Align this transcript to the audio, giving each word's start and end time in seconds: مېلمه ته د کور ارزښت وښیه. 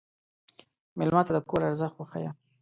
مېلمه 0.97 1.21
ته 1.27 1.31
د 1.35 1.37
کور 1.49 1.61
ارزښت 1.69 1.95
وښیه. 1.97 2.31